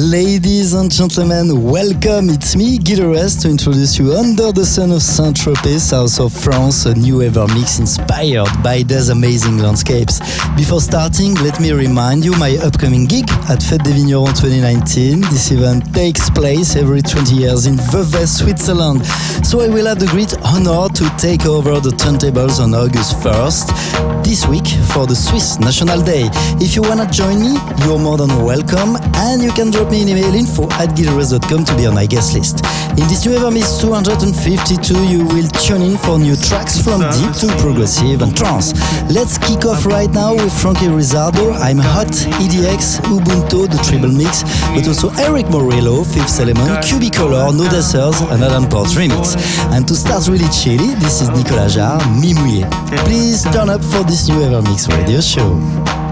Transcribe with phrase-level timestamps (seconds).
[0.00, 2.30] Ladies and gentlemen, welcome.
[2.30, 6.94] It's me, Everest, to introduce you Under the Sun of Saint-Tropez, south of France, a
[6.94, 10.20] new ever mix inspired by these amazing landscapes.
[10.54, 15.22] Before starting, let me remind you my upcoming gig at Fête des Vignerons 2019.
[15.32, 19.04] This event takes place every 20 years in Vevey, Switzerland.
[19.44, 24.22] So I will have the great honor to take over the turntables on August 1st,
[24.22, 26.30] this week for the Swiss National Day.
[26.62, 30.08] If you wanna join me, you're more than welcome, and you can drop me an
[30.08, 32.64] email info at gilres.com to be on my guest list.
[32.98, 37.48] In this new Evermix 252, you will tune in for new tracks from deep to
[37.62, 38.72] progressive and trance.
[39.10, 42.10] Let's kick off right now with Franky Rizardo, I'm Hot,
[42.42, 44.42] EDX, Ubuntu, the Triple Mix,
[44.74, 49.36] but also Eric Morello, Fifth Element, Cubicolor, No Dancers, and Adam Port's remix.
[49.72, 52.68] And to start really chilly, this is Nicolas Jaar, Mimouillé.
[53.04, 56.07] Please turn up for this new Ever Mix radio show.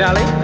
[0.00, 0.39] darling.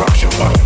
[0.00, 0.63] rock your body.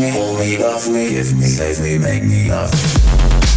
[0.00, 3.47] me, hold me, love me, give me, save me, make me love.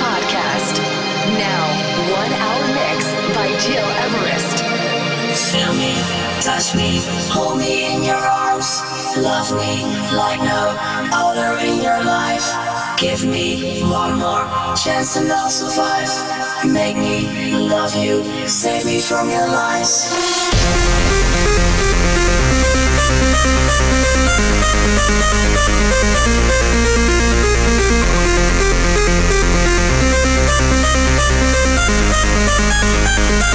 [0.00, 0.78] Podcast.
[1.36, 1.62] Now,
[2.20, 3.04] one hour mix
[3.36, 4.64] by Gil Everest.
[5.50, 5.92] Feel me,
[6.40, 8.80] touch me, hold me in your arms.
[9.16, 9.84] Love me
[10.16, 10.76] like no
[11.12, 12.46] other in your life.
[12.98, 15.14] Give me one more chance
[15.50, 16.08] survive.
[16.64, 20.08] Make me love you, save me from your lies.
[33.16, 33.54] Música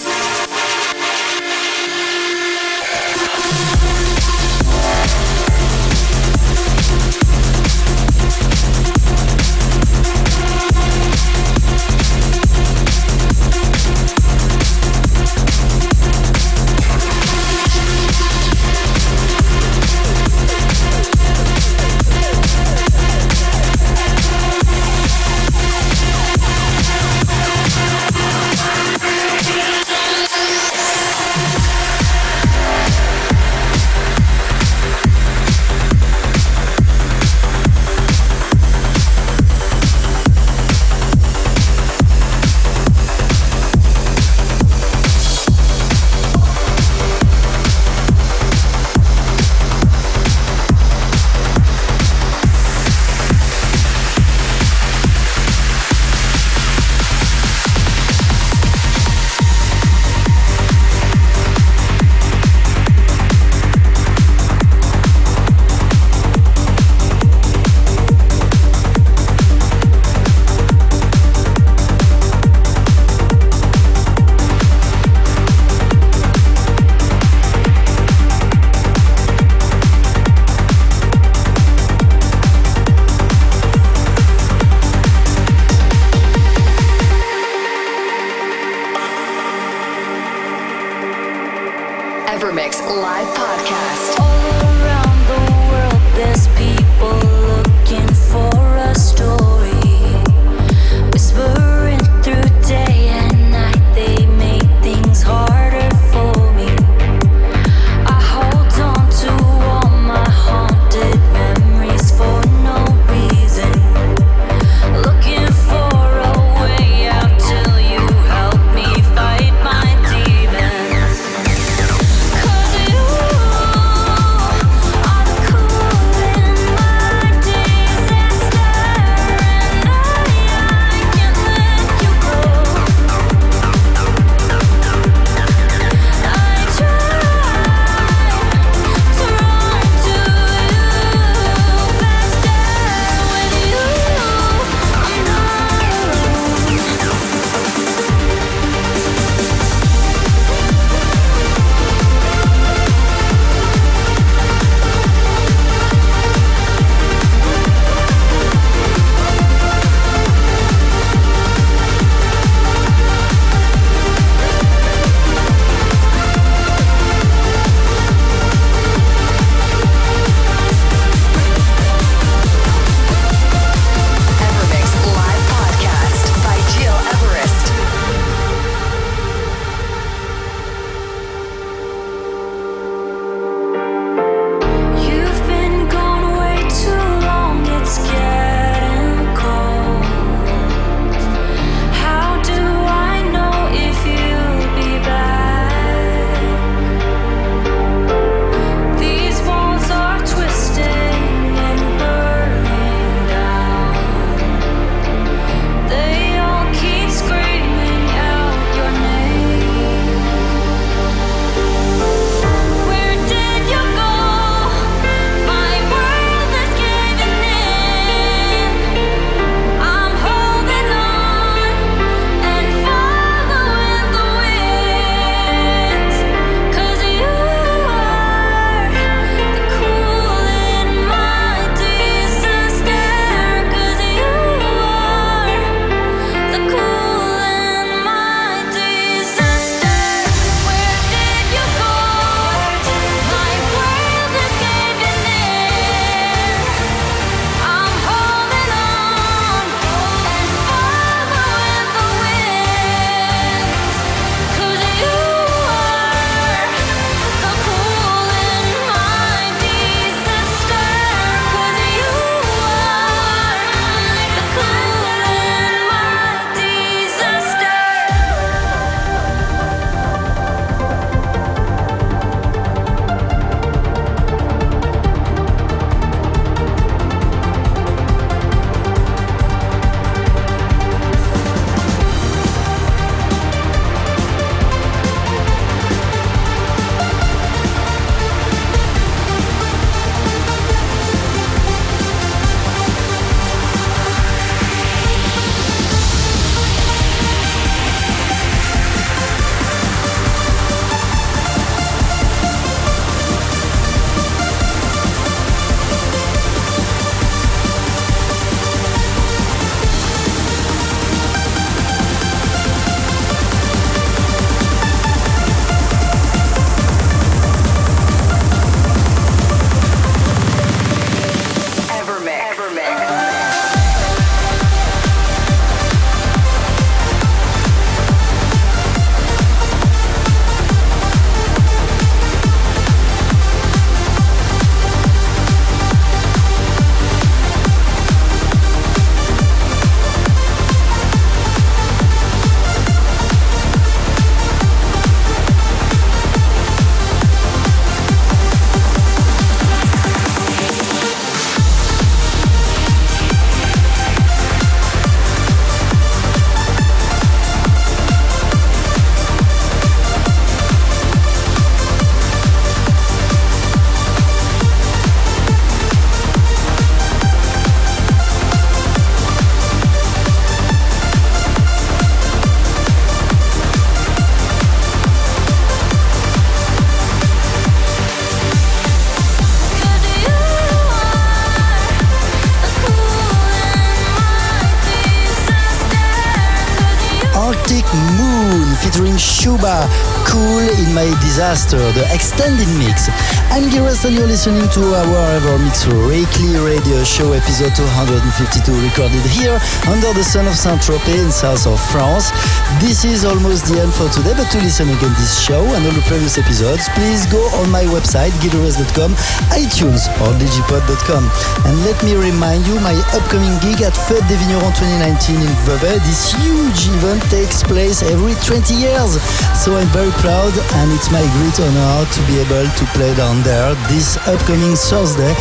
[389.61, 390.10] Shuba,
[390.41, 393.13] Cool in My Disaster, the extended mix.
[393.53, 399.61] I'm Giras and you're listening to our EverMix Weekly Radio Show episode 252 recorded here
[399.85, 402.33] under the sun of Saint-Tropez in south of France.
[402.81, 405.93] This is almost the end for today, but to listen again this show and all
[405.93, 409.13] the previous episodes, please go on my website, gileverest.com,
[409.53, 411.21] iTunes or digipod.com.
[411.69, 416.01] And let me remind you my upcoming gig at Fête des Vignerons 2019 in Vevey.
[416.01, 419.21] This huge event takes place every 20 years.
[419.53, 423.43] So I'm very proud and it's my great honor to be able to play down
[423.43, 425.33] there this upcoming Thursday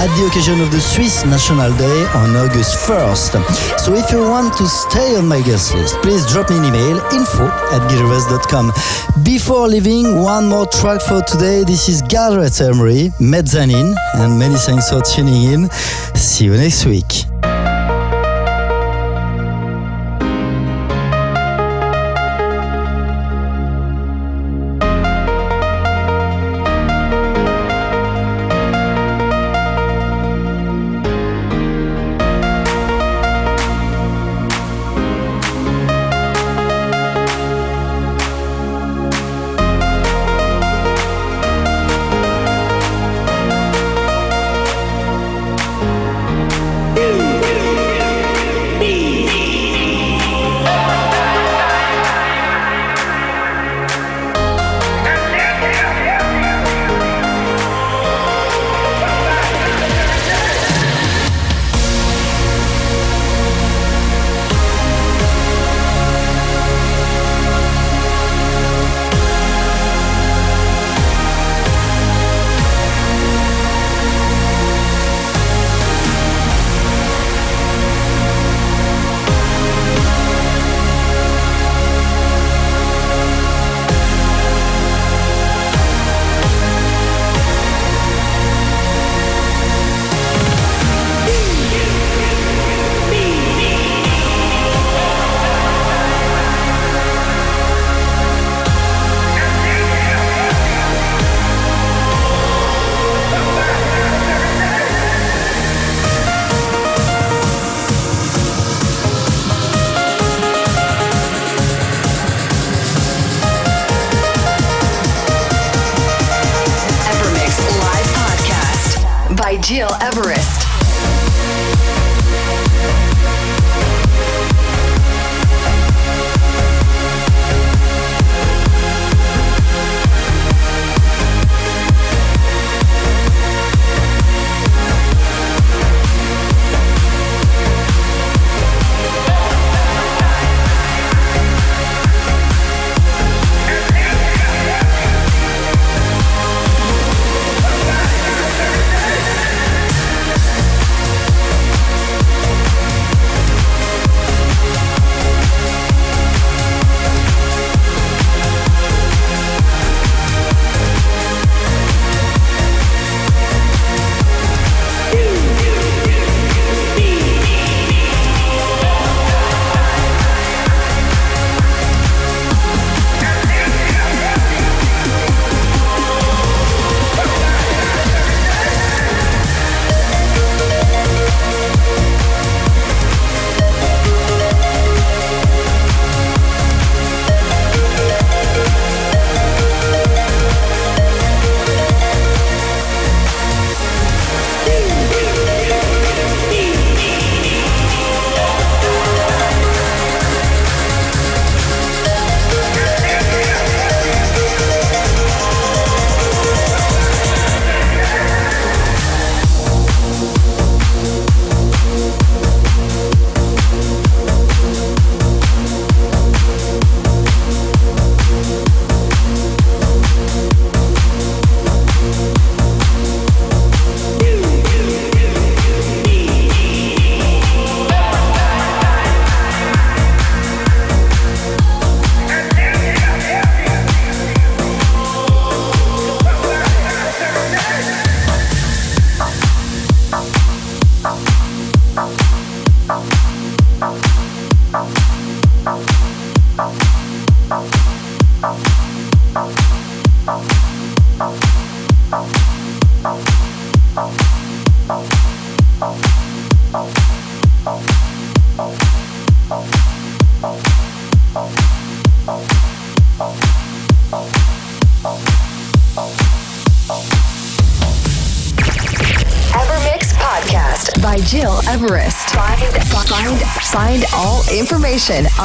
[0.00, 3.44] at the occasion of the Swiss National Day on August 1st.
[3.78, 6.96] So if you want to stay on my guest list, please drop me an email
[7.12, 8.72] info at gileverest.com.
[9.22, 11.64] Before leaving, one more track for today.
[11.64, 15.70] This is Gareth Emery, Mezzanine, and many thanks for tuning in.
[16.16, 17.27] See you next week.